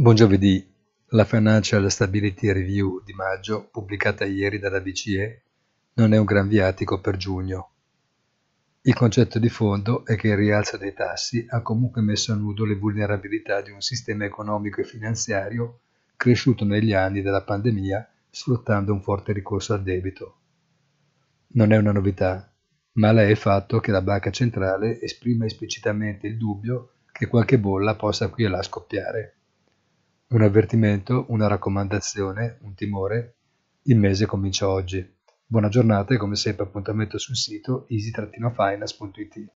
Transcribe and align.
Buon 0.00 0.14
giovedì. 0.14 0.64
La 1.08 1.24
Financial 1.24 1.90
Stability 1.90 2.52
Review 2.52 3.02
di 3.02 3.12
maggio, 3.14 3.68
pubblicata 3.68 4.24
ieri 4.24 4.60
dalla 4.60 4.80
BCE, 4.80 5.42
non 5.94 6.12
è 6.12 6.16
un 6.18 6.24
gran 6.24 6.46
viatico 6.46 7.00
per 7.00 7.16
giugno. 7.16 7.70
Il 8.82 8.94
concetto 8.94 9.40
di 9.40 9.48
fondo 9.48 10.06
è 10.06 10.14
che 10.14 10.28
il 10.28 10.36
rialzo 10.36 10.76
dei 10.76 10.92
tassi 10.92 11.44
ha 11.48 11.62
comunque 11.62 12.00
messo 12.00 12.30
a 12.30 12.36
nudo 12.36 12.64
le 12.64 12.76
vulnerabilità 12.76 13.60
di 13.60 13.72
un 13.72 13.80
sistema 13.80 14.24
economico 14.24 14.80
e 14.80 14.84
finanziario 14.84 15.80
cresciuto 16.14 16.64
negli 16.64 16.92
anni 16.92 17.20
della 17.20 17.42
pandemia 17.42 18.08
sfruttando 18.30 18.92
un 18.92 19.02
forte 19.02 19.32
ricorso 19.32 19.74
al 19.74 19.82
debito. 19.82 20.36
Non 21.54 21.72
è 21.72 21.76
una 21.76 21.90
novità, 21.90 22.48
ma 22.92 23.10
è 23.10 23.24
il 23.24 23.36
fatto 23.36 23.80
che 23.80 23.90
la 23.90 24.02
banca 24.02 24.30
centrale 24.30 25.00
esprima 25.00 25.44
esplicitamente 25.44 26.28
il 26.28 26.36
dubbio 26.36 26.92
che 27.10 27.26
qualche 27.26 27.58
bolla 27.58 27.96
possa 27.96 28.28
qui 28.28 28.44
e 28.44 28.48
là 28.48 28.62
scoppiare. 28.62 29.32
Un 30.30 30.42
avvertimento, 30.42 31.24
una 31.28 31.46
raccomandazione, 31.46 32.58
un 32.60 32.74
timore? 32.74 33.36
Il 33.84 33.96
mese 33.96 34.26
comincia 34.26 34.68
oggi. 34.68 35.02
Buona 35.46 35.68
giornata 35.68 36.12
e 36.12 36.18
come 36.18 36.36
sempre 36.36 36.64
appuntamento 36.64 37.16
sul 37.16 37.34
sito 37.34 37.86
easy-finance.it. 37.88 39.52